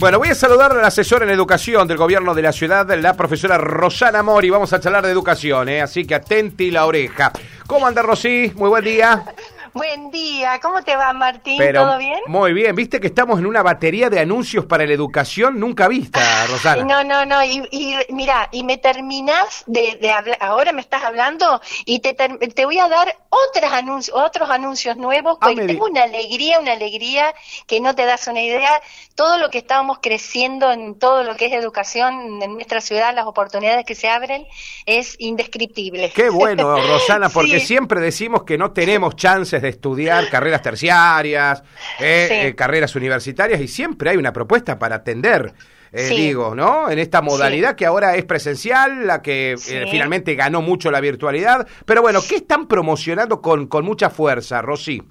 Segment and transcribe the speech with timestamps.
[0.00, 3.12] Bueno, voy a saludar a la asesora en educación del gobierno de la ciudad, la
[3.12, 4.48] profesora Rosana Mori.
[4.48, 5.82] Vamos a charlar de educación, ¿eh?
[5.82, 7.30] así que atenti la oreja.
[7.66, 8.50] ¿Cómo anda, Rosy?
[8.56, 9.22] Muy buen día.
[9.72, 11.62] Buen día, ¿cómo te va Martín?
[11.72, 12.18] ¿Todo bien?
[12.26, 16.46] Muy bien, viste que estamos en una batería de anuncios para la educación nunca vista,
[16.48, 16.82] Rosana.
[16.82, 21.60] No, no, no, y, y mira, y me terminás de, hablar, ahora me estás hablando
[21.84, 26.02] y te, te voy a dar otros anuncios, otros anuncios nuevos, ah, porque tengo una
[26.02, 27.32] alegría, una alegría
[27.68, 28.80] que no te das una idea,
[29.14, 33.26] todo lo que estábamos creciendo en todo lo que es educación en nuestra ciudad, las
[33.26, 34.46] oportunidades que se abren,
[34.84, 36.10] es indescriptible.
[36.12, 41.62] Qué bueno, Rosana, porque siempre decimos que no tenemos chances de estudiar carreras terciarias,
[41.98, 45.52] eh, eh, carreras universitarias, y siempre hay una propuesta para atender
[45.92, 46.88] eh, digo, ¿no?
[46.88, 51.66] En esta modalidad que ahora es presencial, la que eh, finalmente ganó mucho la virtualidad.
[51.84, 55.02] Pero bueno, ¿qué están promocionando con, con mucha fuerza, Rosy?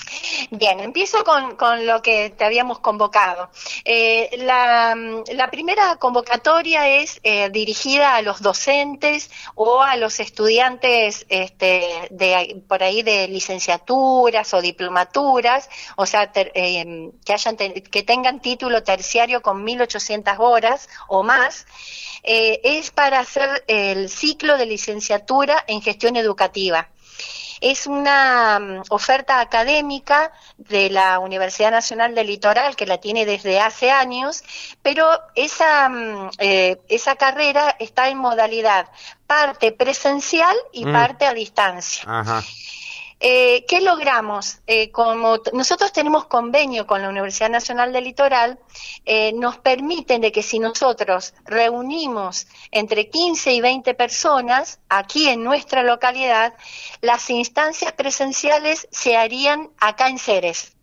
[0.52, 3.49] Bien, empiezo con, con lo que te habíamos convocado.
[3.83, 4.95] Eh, la,
[5.33, 7.21] la, primera convocatoria es
[7.52, 14.61] dirigida a los docentes o a los estudiantes este, de, por ahí de licenciaturas o
[14.61, 20.69] diplomaturas, o sea, que, hayan que tengan título terciario con 1.800 horas
[21.08, 21.66] o más,
[22.23, 26.89] eh, es para hacer el ciclo de licenciatura en gestión educativa.
[27.61, 33.59] Es una mm, oferta académica de la Universidad Nacional del Litoral que la tiene desde
[33.59, 34.44] hace años,
[34.81, 38.88] pero esa, mm, eh, esa carrera está en modalidad
[39.28, 40.94] parte presencial y mm.
[40.94, 42.04] parte a distancia.
[43.22, 44.59] Eh, ¿Qué logramos?
[44.66, 48.59] Eh, como nosotros tenemos convenio con la Universidad Nacional del Litoral,
[49.06, 55.44] eh, nos permiten de que si nosotros reunimos entre 15 y 20 personas aquí en
[55.44, 56.53] nuestra localidad,
[57.02, 60.78] las instancias presenciales se harían acá en Ceres.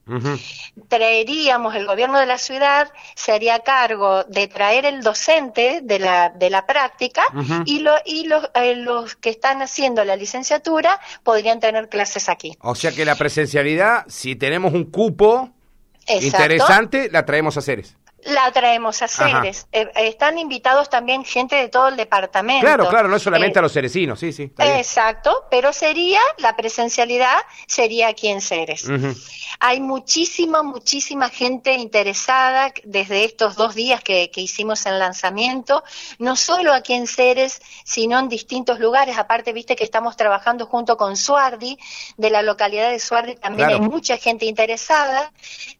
[0.89, 6.31] Traeríamos, el gobierno de la ciudad se haría cargo de traer el docente de la,
[6.31, 7.23] de la práctica
[7.65, 12.57] y, lo, y los, eh, los que están haciendo la licenciatura podrían tener clases aquí.
[12.61, 15.51] O sea que la presencialidad, si tenemos un cupo
[16.09, 19.67] interesante, la traemos a Ceres la traemos a Ceres.
[19.73, 22.67] Eh, están invitados también gente de todo el departamento.
[22.67, 24.53] Claro, claro, no es solamente a los cerecinos, sí, sí.
[24.59, 27.37] Exacto, pero sería, la presencialidad
[27.67, 28.87] sería aquí en Ceres.
[29.61, 35.83] Hay muchísima, muchísima gente interesada desde estos dos días que, hicimos el lanzamiento,
[36.19, 39.19] no solo aquí en Ceres, sino en distintos lugares.
[39.19, 41.79] Aparte, viste que estamos trabajando junto con Suardi,
[42.17, 45.33] de la localidad de Suardi también hay mucha gente interesada,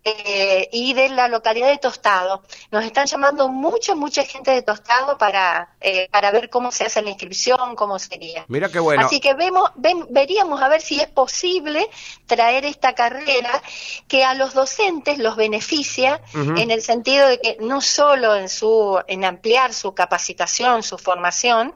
[0.05, 2.36] eh, y de la localidad de Tostado
[2.71, 7.03] nos están llamando mucha, mucha gente de Tostado para, eh, para ver cómo se hace
[7.03, 8.45] la inscripción, cómo sería.
[8.49, 9.07] Mira qué bueno.
[9.07, 11.89] Así que vemos, veríamos a ver si es posible
[12.27, 13.63] traer esta carrera
[14.09, 19.01] que a los docentes los beneficia en el sentido de que no solo en, su,
[19.07, 21.75] en ampliar su capacitación, su formación,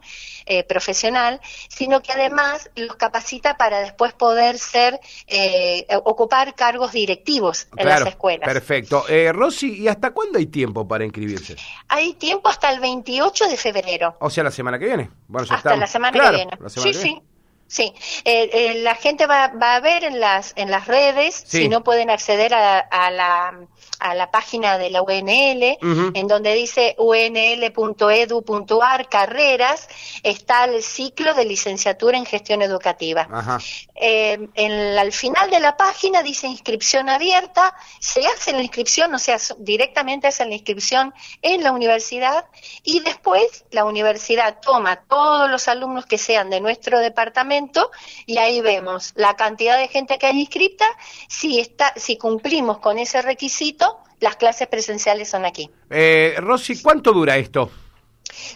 [0.51, 7.69] eh, profesional, sino que además los capacita para después poder ser, eh, ocupar cargos directivos
[7.77, 8.49] en las escuelas.
[8.49, 9.05] Perfecto.
[9.09, 11.55] Eh, Rosy, ¿y hasta cuándo hay tiempo para inscribirse?
[11.87, 14.17] Hay tiempo hasta el 28 de febrero.
[14.19, 15.09] O sea, la semana que viene.
[15.29, 16.59] Bueno, hasta la semana que viene.
[16.67, 17.23] sí, sí.
[17.71, 17.95] Sí,
[18.25, 21.85] eh, eh, la gente va, va, a ver en las en las redes si no
[21.85, 23.61] pueden acceder a, a, la,
[24.01, 27.49] a la página de la UNL, en donde dice unl.edu.ar
[29.09, 29.89] carreras,
[30.25, 33.29] está el ciclo de licenciatura en gestión educativa.
[33.95, 39.19] Eh, en al final de la página dice inscripción abierta, se hace la inscripción, o
[39.21, 42.47] sea, directamente hace la inscripción en la universidad
[42.83, 47.60] y después la universidad toma todos los alumnos que sean de nuestro departamento
[48.27, 50.87] y ahí vemos la cantidad de gente que hay inscrita,
[51.29, 55.71] si, está, si cumplimos con ese requisito, las clases presenciales son aquí.
[55.91, 57.71] Eh, Rosy, ¿cuánto dura esto?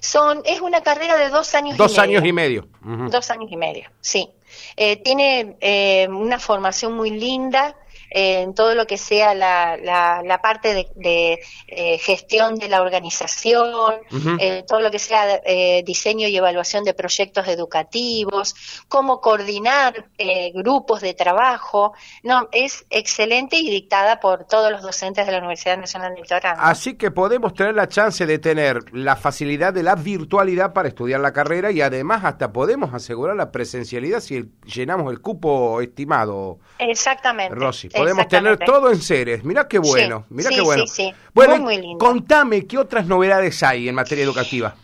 [0.01, 1.99] Son, es una carrera de dos años dos y medio.
[1.99, 2.69] Dos años y medio.
[3.11, 4.31] Dos años y medio, sí.
[4.77, 7.77] Eh, tiene eh, una formación muy linda,
[8.17, 13.95] en todo lo que sea la, la, parte de, eh, gestión de la organización,
[14.39, 18.55] eh, todo lo que sea eh, diseño y evaluación de proyectos educativos,
[18.89, 20.07] cómo coordinar
[20.55, 21.93] grupos de trabajo.
[22.23, 26.57] No, es excelente y dictada por todos los docentes de la Universidad Nacional de Litoral.
[26.61, 31.19] Así que podemos tener la chance de tener la facilidad de la virtualidad para estudiar
[31.19, 36.61] la carrera y además hasta podemos asegurar la presencialidad si llenamos el cupo estimado.
[36.79, 37.57] Exactamente.
[37.57, 39.45] Rosy podemos tener todo en seres.
[39.45, 40.87] Mirá qué bueno, mirá sí, qué bueno.
[40.87, 41.69] Sí, Bueno,
[41.99, 44.75] contame qué otras novedades hay en materia educativa.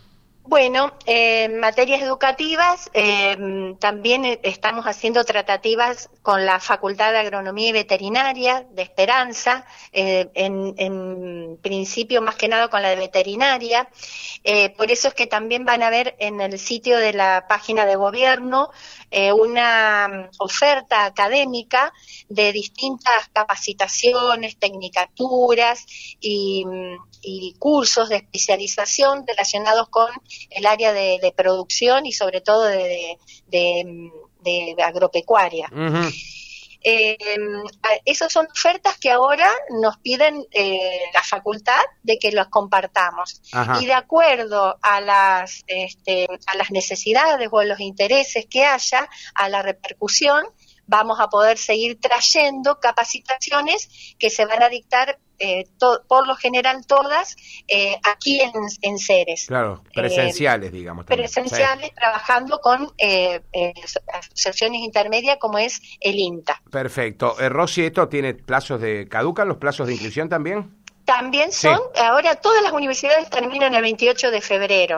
[0.51, 7.71] Bueno, en materias educativas eh, también estamos haciendo tratativas con la Facultad de Agronomía y
[7.71, 13.87] Veterinaria de Esperanza, eh, en, principio más que nada con la de veterinaria.
[14.43, 17.85] Eh, por eso es que también van a ver en el sitio de la página
[17.85, 18.71] de gobierno
[19.33, 21.93] una oferta académica
[22.29, 25.85] de distintas capacitaciones, tecnicaturas
[26.19, 26.63] y,
[27.59, 30.09] cursos de especialización relacionados con
[30.49, 33.17] el área de, producción y sobre todo de,
[34.83, 35.69] agropecuaria.
[36.83, 37.17] Eh,
[38.05, 39.49] esas son ofertas que ahora
[39.81, 43.41] nos piden eh, la facultad de que las compartamos.
[43.79, 49.07] Y de acuerdo a las este, a las necesidades o a los intereses que haya
[49.35, 50.43] a la repercusión
[50.87, 55.65] vamos a poder seguir trayendo capacitaciones que se van a dictar eh,
[56.07, 57.35] por lo general todas
[57.67, 58.51] eh, aquí en,
[58.81, 59.45] en, Ceres.
[59.47, 61.05] Claro, eh, presenciales, digamos.
[61.05, 62.91] Presenciales, trabajando con
[64.13, 66.61] asociaciones intermedias como es el INTA.
[66.69, 67.35] Perfecto.
[67.49, 69.07] Rosy, ¿esto tiene plazos de...
[69.07, 70.80] ¿Caducan los plazos de inclusión también?
[71.11, 74.97] También son, ahora todas las universidades terminan el 28 de febrero,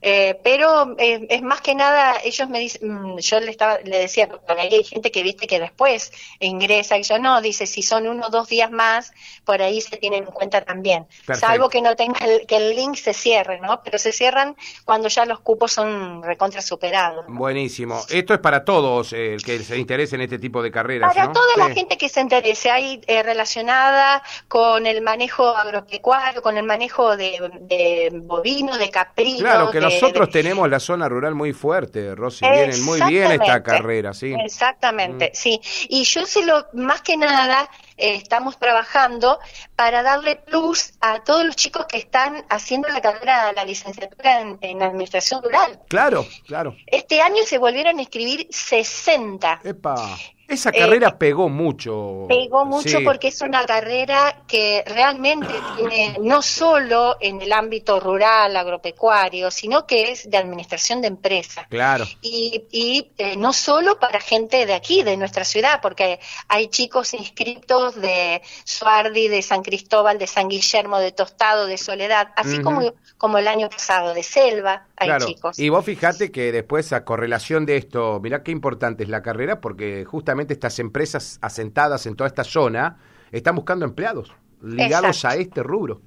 [0.00, 3.98] eh, pero eh, es más que nada, ellos me dicen, mm, yo le, estaba, le
[3.98, 8.06] decía, porque hay gente que viste que después ingresa y yo no, dice, si son
[8.06, 9.12] uno o dos días más,
[9.44, 12.96] por ahí se tienen en cuenta también, salvo que no tenga el, que el link
[12.96, 13.82] se cierre, ¿no?
[13.84, 17.26] Pero se cierran cuando ya los cupos son recontra superados.
[17.28, 21.14] Buenísimo, esto es para todos eh, el que se interese en este tipo de carreras.
[21.14, 26.64] Para toda la gente que se interese, hay relacionada con el manejo agropecuario, con el
[26.64, 29.40] manejo de, bovino, de caprino.
[29.40, 34.12] Claro, que nosotros tenemos la zona rural muy fuerte, Rosy, vienen muy bien esta carrera,
[34.12, 34.34] sí.
[34.38, 35.36] Exactamente, mm.
[35.36, 35.60] sí.
[35.88, 39.38] Y yo sé lo, más que nada, eh, estamos trabajando
[39.76, 44.82] para darle plus a todos los chicos que están haciendo la carrera, la licenciatura en,
[44.82, 45.80] administración rural.
[45.88, 46.74] Claro, claro.
[46.86, 49.60] Este año se volvieron a escribir 60.
[49.64, 50.16] Epa.
[50.50, 52.26] Esa carrera eh, pegó mucho.
[52.28, 58.56] Pegó mucho porque es una carrera que realmente tiene no solo en el ámbito rural,
[58.56, 61.66] agropecuario, sino que es de administración de empresas.
[61.68, 62.04] Claro.
[62.20, 66.18] Y, y eh, no solo para gente de aquí, de nuestra ciudad, porque
[66.48, 72.28] hay chicos inscritos de Suardi, de San Cristóbal, de San Guillermo, de Tostado, de Soledad,
[72.34, 75.58] así como, como el año pasado, de Selva, hay chicos.
[75.58, 79.60] Y vos fijate que después a correlación de esto, mirá qué importante es la carrera,
[79.60, 82.98] porque justamente estas empresas asentadas en toda esta zona
[83.32, 84.32] están buscando empleados
[84.62, 86.00] ligados a este rubro.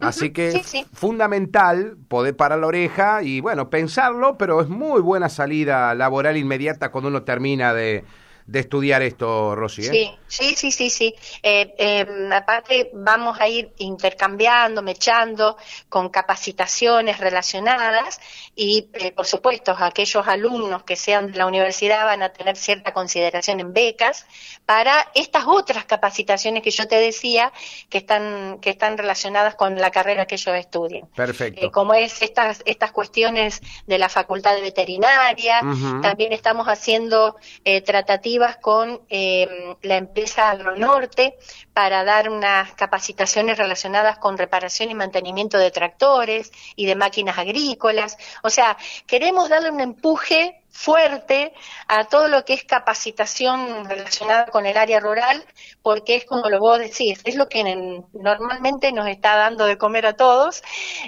[0.00, 0.62] Así que
[0.92, 6.90] fundamental poder parar la oreja y bueno, pensarlo, pero es muy buena salida laboral inmediata
[6.90, 8.04] cuando uno termina de,
[8.48, 9.82] de estudiar esto, Rosy.
[9.82, 10.16] ¿eh?
[10.26, 11.14] Sí, sí, sí, sí.
[11.42, 15.58] Eh, em, aparte vamos a ir intercambiando, mechando
[15.90, 18.20] con capacitaciones relacionadas
[18.60, 22.92] y, eh, por supuesto, aquellos alumnos que sean de la universidad van a tener cierta
[22.92, 24.26] consideración en becas
[24.66, 27.52] para estas otras capacitaciones que yo te decía
[27.88, 31.06] que están que están relacionadas con la carrera que ellos estudien.
[31.14, 31.70] Perfecto.
[31.70, 35.60] como es estas estas cuestiones de la Facultad de Veterinaria,
[36.02, 37.36] también estamos haciendo
[37.84, 41.36] tratativas con eh, la empresa Agronorte
[41.78, 48.16] para dar unas capacitaciones relacionadas con reparación y mantenimiento de tractores y de máquinas agrícolas.
[48.42, 48.76] O sea,
[49.06, 51.52] queremos darle un empuje fuerte
[51.88, 55.44] a todo lo que es capacitación relacionada con el área rural,
[55.82, 57.64] porque es como lo vos decís, es lo que
[58.12, 60.62] normalmente nos está dando de comer a todos.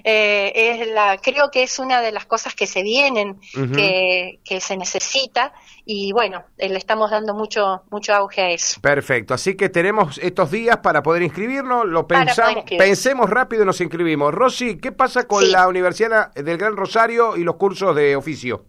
[0.04, 3.38] Eh, es la, creo que es una de las cosas que se vienen,
[3.74, 5.52] que, que se necesita,
[5.84, 8.80] y bueno, le estamos dando mucho, mucho auge a eso.
[8.80, 13.80] Perfecto, así que tenemos estos días para poder inscribirnos, lo pensamos, pensemos rápido y nos
[13.80, 14.34] inscribimos.
[14.34, 18.64] Rosy, ¿qué pasa con la Universidad del Gran Rosario y los cursos de oficio?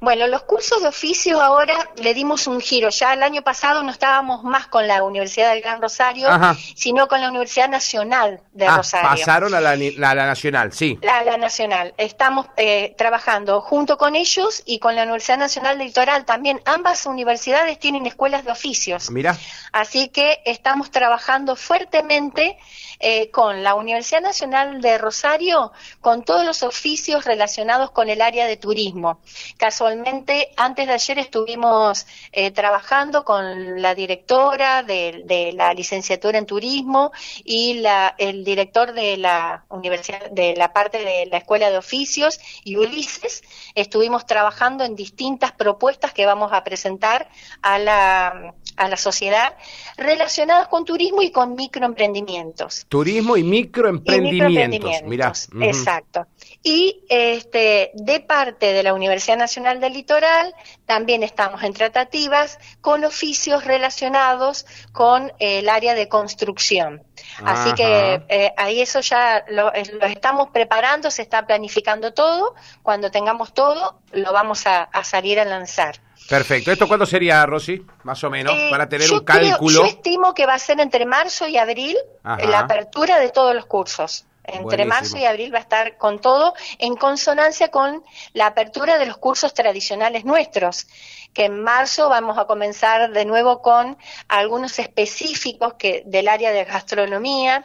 [0.00, 2.88] Bueno, los cursos de oficio ahora le dimos un giro.
[2.88, 6.28] Ya el año pasado no estábamos más con la Universidad del Gran Rosario,
[6.74, 9.10] sino con la Universidad Nacional de ah, Rosario.
[9.10, 9.76] Pasaron a la,
[10.14, 10.98] Nacional, sí.
[11.02, 11.92] La, la Nacional.
[11.98, 16.62] Estamos eh, trabajando junto con ellos y con la Universidad Nacional del Litoral también.
[16.64, 19.10] Ambas universidades tienen escuelas de oficios.
[19.10, 19.36] Mira.
[19.72, 22.58] Así que estamos trabajando fuertemente
[23.00, 28.46] eh, con la Universidad Nacional de Rosario, con todos los oficios relacionados con el área
[28.46, 29.20] de turismo.
[29.56, 37.10] Casualmente, antes de ayer estuvimos eh, trabajando con la directora de, la licenciatura en turismo
[37.42, 42.38] y la, el director de la universidad, de la parte de la Escuela de Oficios
[42.64, 43.42] y Ulises.
[43.74, 47.30] Estuvimos trabajando en distintas propuestas que vamos a presentar
[47.62, 49.54] a la, a la sociedad
[49.96, 52.86] relacionadas con turismo y con microemprendimientos.
[52.88, 55.02] Turismo y microemprendimientos.
[55.04, 55.32] Mirá.
[55.62, 56.26] Exacto.
[56.62, 60.54] Y este, de parte de la Universidad Nacional del Litoral
[60.86, 67.02] también estamos en tratativas con oficios relacionados con el área de construcción.
[67.44, 72.54] Así que eh, ahí eso ya lo, lo, estamos preparando, se está planificando todo.
[72.82, 76.00] Cuando tengamos todo, lo vamos a, a salir a lanzar.
[76.30, 76.70] Perfecto.
[76.70, 77.84] ¿Esto cuándo sería, Rosy?
[78.04, 79.80] Más o menos, eh, para tener un cálculo.
[79.80, 83.66] yo estimo que va a ser entre marzo y abril la apertura de todos los
[83.66, 84.26] cursos.
[84.44, 89.06] Entre marzo y abril va a estar con todo en consonancia con la apertura de
[89.06, 90.86] los cursos tradicionales nuestros,
[91.34, 96.64] que en marzo vamos a comenzar de nuevo con algunos específicos que del área de
[96.64, 97.64] gastronomía,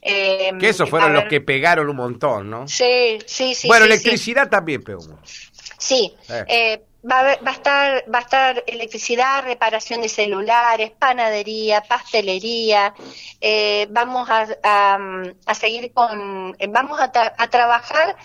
[0.00, 2.68] eh, que esos fueron los que pegaron un montón, ¿no?
[2.68, 3.68] Sí, sí, sí.
[3.68, 5.18] Bueno, electricidad también pegó.
[5.78, 6.44] Sí, eh.
[6.48, 12.92] eh Va a, estar, va a estar electricidad, reparación de celulares, panadería, pastelería.
[13.40, 14.46] Eh, vamos a,
[15.46, 18.16] a, seguir con, vamos a, a, trabajar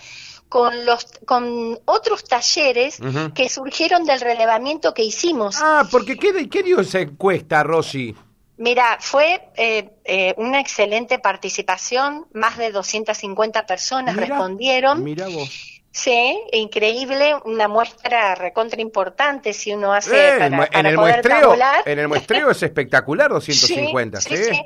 [0.48, 2.98] con los, con otros talleres
[3.34, 5.56] que surgieron del relevamiento que hicimos.
[5.62, 8.14] Ah, porque qué, qué dio esa encuesta, Rosy.
[8.56, 15.02] Mira, fue eh, eh, una excelente participación, más de 250 personas respondieron.
[15.02, 20.98] Mira vos Sí, increíble, una muestra recontra importante si uno hace eh, para, en el
[20.98, 21.54] muestreo,
[21.86, 24.36] En el muestreo es espectacular 250, sí.
[24.36, 24.62] sí,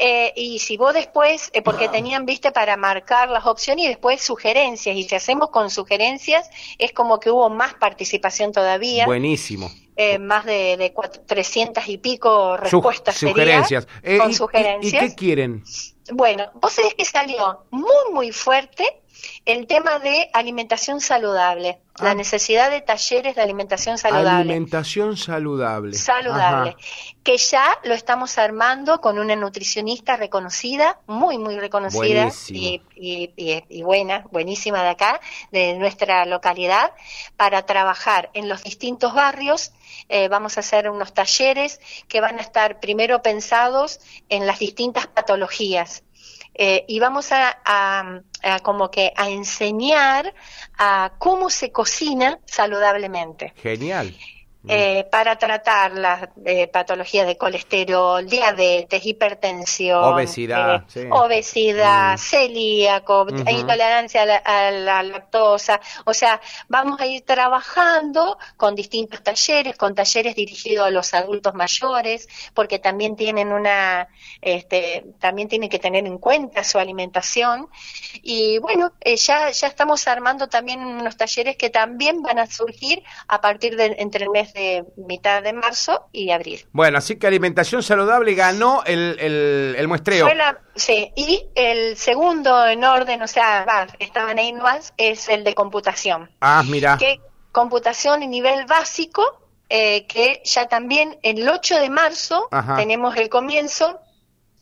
[0.00, 4.20] eh, y si vos después, eh, porque tenían, viste, para marcar las opciones y después
[4.20, 9.06] sugerencias, y si hacemos con sugerencias, es como que hubo más participación todavía.
[9.06, 9.70] Buenísimo.
[10.18, 10.92] más de, de
[11.24, 13.14] 300 y pico respuestas.
[13.14, 13.86] sugerencias.
[14.18, 15.04] con sugerencias.
[15.04, 15.62] ¿Y qué quieren?
[16.10, 19.02] Bueno, vos sabés que salió muy, muy fuerte
[19.44, 22.14] el tema de alimentación saludable, la ah.
[22.14, 24.52] necesidad de talleres de alimentación saludable.
[24.52, 25.94] Alimentación saludable.
[25.94, 26.76] Saludable,
[27.24, 34.24] que ya lo estamos armando con una nutricionista reconocida, muy, muy reconocida y, y, buena,
[34.30, 35.20] buenísima de acá,
[35.50, 36.92] de nuestra localidad,
[37.36, 39.72] para trabajar en los distintos barrios.
[40.08, 45.06] Eh, vamos a hacer unos talleres que van a estar primero pensados en las distintas
[45.06, 46.02] patologías
[46.58, 48.22] eh, y vamos a,
[48.62, 50.34] como que a enseñar
[50.76, 53.54] a cómo se cocina saludablemente.
[53.62, 54.14] Genial.
[54.66, 56.28] Eh, para tratar las
[56.72, 62.18] patologías de colesterol, diabetes, hipertensión, obesidad, eh, obesidad, mm.
[62.18, 65.80] celíaco, intolerancia a la, lactosa.
[66.04, 71.54] O sea, vamos a ir trabajando con distintos talleres, con talleres dirigidos a los adultos
[71.54, 74.08] mayores, porque también tienen una,
[74.42, 77.68] este, también tienen que tener en cuenta su alimentación.
[78.22, 83.02] Y bueno, eh, ya, ya estamos armando también unos talleres que también van a surgir
[83.28, 86.66] a partir de entre el mes de mitad de marzo y abril.
[86.72, 89.16] Bueno, así que alimentación saludable ganó el,
[89.76, 90.28] el, muestreo.
[90.74, 96.30] sí, y el segundo en orden, o sea, estaban ahí más, es el de computación.
[96.40, 96.96] Ah, mira.
[96.98, 97.20] Que
[97.52, 99.22] computación en nivel básico,
[99.68, 104.00] eh, que ya también el 8 de marzo tenemos el comienzo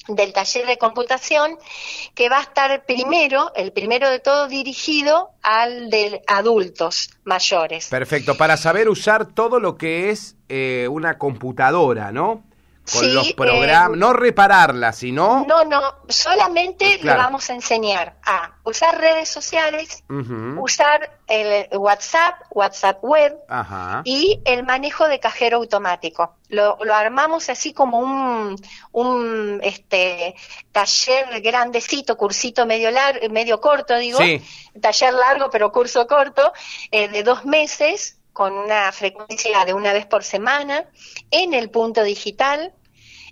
[0.09, 1.59] del taller de computación
[2.15, 7.89] que va a estar primero, el primero de todo dirigido al de adultos mayores.
[7.89, 12.45] Perfecto, para saber usar todo lo que es eh, una computadora, ¿no?
[12.93, 15.45] Con los programas, eh, no repararla, sino...
[15.47, 20.05] No, no, solamente le vamos a enseñar a usar redes sociales,
[20.59, 23.37] usar el WhatsApp, WhatsApp web
[24.05, 26.37] y el manejo de cajero automático.
[26.49, 28.57] Lo, lo armamos así como un,
[28.93, 30.37] un este,
[30.71, 34.19] taller grandecito, cursito medio, largo, medio corto, digo,
[34.81, 36.53] taller largo pero curso corto,
[36.91, 40.85] eh, de dos meses con una frecuencia de una vez por semana
[41.31, 42.75] en el punto digital.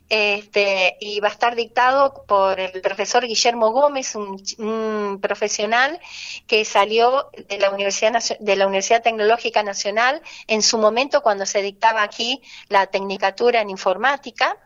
[0.09, 5.99] Este, y va a estar dictado por el profesor Guillermo Gómez, un, profesional
[6.47, 11.63] que salió de la Universidad de la Universidad Tecnológica Nacional en su momento cuando se
[11.63, 14.59] dictaba aquí la tecnicatura en informática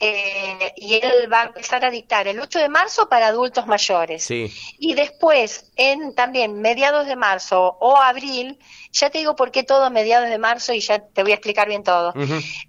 [0.00, 4.30] eh, y él va a empezar a dictar el 8 de marzo para adultos mayores.
[4.30, 8.58] Y después, en también mediados de marzo o abril,
[8.92, 11.34] ya te digo por qué todo a mediados de marzo y ya te voy a
[11.34, 12.14] explicar bien todo.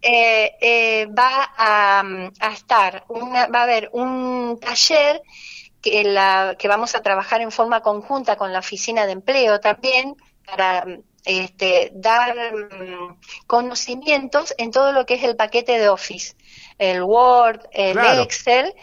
[0.01, 2.03] Eh, eh, va a,
[2.39, 5.21] a estar, una, va a haber un taller
[5.81, 10.15] que, la, que vamos a trabajar en forma conjunta con la oficina de empleo también
[10.45, 10.85] para
[11.25, 16.35] este, dar mm, conocimientos en todo lo que es el paquete de Office
[16.79, 18.73] el Word, el Excel,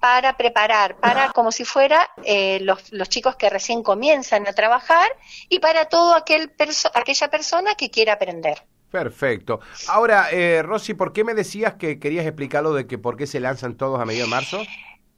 [0.00, 5.08] para preparar, para como si fuera eh, los, los, chicos que recién comienzan a trabajar
[5.48, 6.52] y para todo aquel
[6.94, 8.62] aquella persona que quiera aprender.
[8.90, 9.60] Perfecto.
[9.88, 13.40] Ahora, eh, Rosy, ¿por qué me decías que querías explicarlo de que por qué se
[13.40, 14.62] lanzan todos a medio de marzo?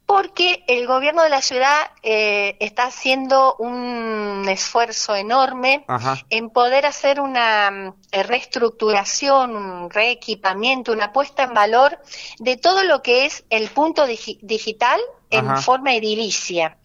[0.09, 5.85] Porque el gobierno de la ciudad eh, está haciendo un esfuerzo enorme
[6.31, 11.99] en poder hacer una mm, reestructuración, un reequipamiento, una puesta en valor
[12.39, 14.99] de todo lo que es el punto digital
[15.29, 16.79] en forma edilicia.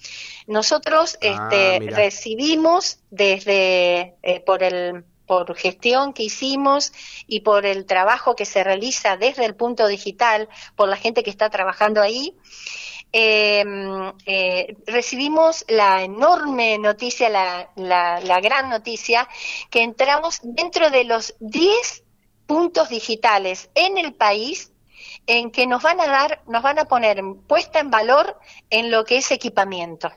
[0.46, 6.92] Nosotros ah, este, recibimos desde eh, por el por gestión que hicimos
[7.26, 11.30] y por el trabajo que se realiza desde el punto digital, por la gente que
[11.30, 12.36] está trabajando ahí,
[13.16, 19.28] em, eh, recibimos la enorme noticia, la, la, gran noticia,
[19.70, 22.02] que entramos dentro de los 10
[22.48, 24.72] puntos digitales en el país
[25.28, 28.36] en que nos van a dar, nos van a poner puesta en valor
[28.68, 30.10] en lo que es equipamiento.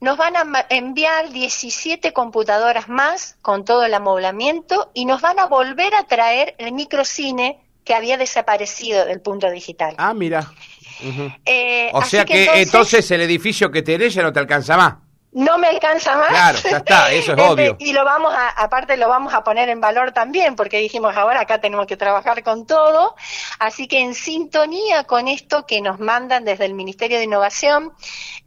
[0.00, 5.46] Nos van a enviar 17 computadoras más con todo el amoblamiento y nos van a
[5.46, 9.96] volver a traer el microcine que había desaparecido del punto digital.
[9.98, 10.52] Ah, mira.
[11.44, 13.10] Eh, o sea que, entonces...
[13.10, 14.94] el edificio que tenés ya no te alcanza más
[15.32, 16.28] no me alcanza más.
[16.28, 17.76] Claro, ya está, eso es este, obvio.
[17.78, 21.40] Y lo vamos a, aparte lo vamos a poner en valor también, porque dijimos ahora
[21.40, 23.14] acá tenemos que trabajar con todo.
[23.58, 27.92] Así que en sintonía con esto que nos mandan desde el Ministerio de Innovación,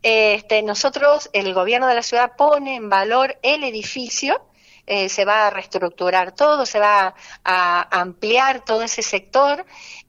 [0.02, 4.42] este, nosotros, el gobierno de la ciudad pone en valor el edificio
[4.86, 9.66] eh, se va a reestructurar todo, se va a, ampliar todo ese sector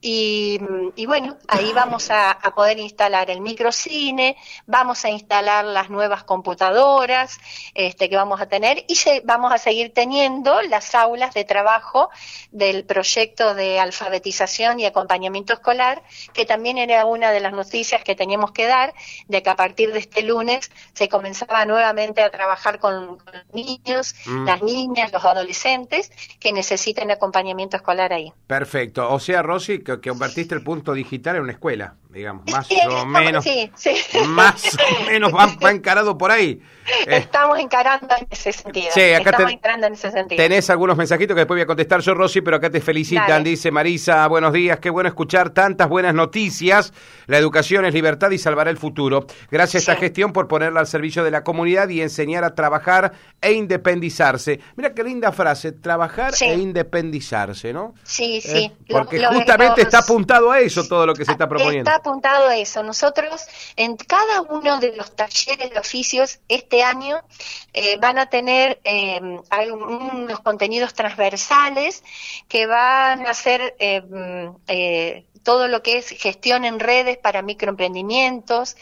[0.07, 0.59] y,
[1.07, 7.39] bueno, ahí vamos a, poder instalar el microcine, vamos a instalar las nuevas computadoras
[7.73, 12.11] este, que vamos a tener y vamos a seguir teniendo las aulas de trabajo
[12.51, 18.13] del proyecto de alfabetización y acompañamiento escolar, que también era una de las noticias que
[18.13, 18.93] teníamos que dar,
[19.27, 24.13] de que a partir de este lunes se comenzaba nuevamente a trabajar con, los niños,
[24.27, 24.45] mm.
[24.45, 28.31] las niñas, los adolescentes que necesiten acompañamiento escolar ahí.
[28.45, 29.11] Perfecto.
[29.11, 33.43] O sea, Rosy, que, convertiste el punto digital en una escuela, digamos, más o menos.
[33.43, 33.93] Sí, sí.
[34.27, 36.61] Más o menos va, encarado por ahí.
[37.07, 38.87] Eh, estamos encarando en ese sentido.
[38.93, 40.41] Sí, acá Estamos encarando en ese sentido.
[40.41, 43.43] Tenés algunos mensajitos que después voy a contestar yo, Rosy, pero acá te felicitan.
[43.43, 46.93] Dice Marisa, buenos días, qué bueno escuchar tantas buenas noticias.
[47.25, 49.25] La educación es libertad y salvará el futuro.
[49.51, 53.11] Gracias a esta gestión por ponerla al servicio de la comunidad y enseñar a trabajar
[53.41, 54.61] e independizarse.
[54.77, 57.93] Mira qué linda frase, trabajar e independizarse, ¿no?
[58.03, 58.71] Sí, sí.
[58.71, 61.89] Eh, porque justamente está apuntado a eso todo lo que se está proponiendo.
[61.89, 62.83] Está apuntado a eso.
[62.83, 67.21] Nosotros en cada uno de los talleres de oficios este año
[67.73, 69.19] eh, van a tener eh,
[70.43, 72.03] contenidos transversales
[72.47, 78.75] que van a ser eh, todo lo que es gestión en redes para microemprendimientos.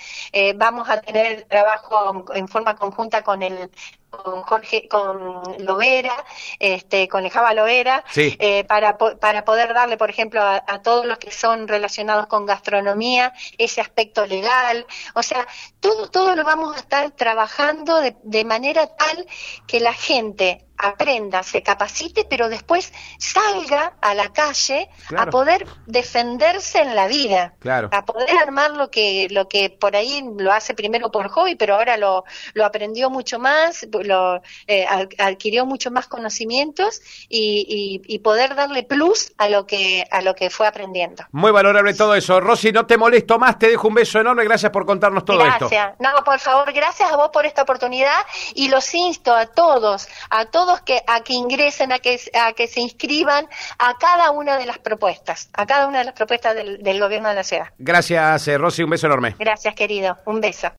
[0.56, 3.70] vamos a tener trabajo en forma conjunta con el
[4.18, 6.24] con Jorge, con Lovera,
[6.60, 11.18] este, con el Java Lovera, eh, para, para poder darle, por ejemplo, a, todos los
[11.18, 14.86] que son relacionados con gastronomía, ese aspecto legal.
[15.16, 15.48] O sea,
[15.80, 19.26] todo, todo lo vamos a estar trabajando de, de manera tal
[19.68, 26.82] que la gente aprenda, se capacite, pero después salga a la calle a poder defenderse
[26.82, 27.54] en la vida,
[27.92, 31.76] a poder armar lo que lo que por ahí lo hace primero por hobby, pero
[31.76, 34.86] ahora lo, lo aprendió mucho más, lo eh,
[35.18, 40.50] adquirió mucho más conocimientos y, y, poder darle plus a lo que a lo que
[40.50, 41.24] fue aprendiendo.
[41.32, 42.40] Muy valorable todo eso.
[42.40, 45.70] Rosy, no te molesto más, te dejo un beso enorme, gracias por contarnos todo esto.
[45.70, 46.00] Gracias.
[46.00, 48.20] No, por favor, gracias a vos por esta oportunidad
[48.54, 52.68] y los insto a todos, a todos que, a que ingresen, a que, a que
[52.68, 53.48] se inscriban
[53.80, 57.30] a cada una de las propuestas, a cada una de las propuestas del, del gobierno
[57.30, 57.68] de la ciudad.
[57.78, 59.36] Gracias, eh, Rosy, un beso enorme.
[59.40, 60.70] Gracias, querido, un beso.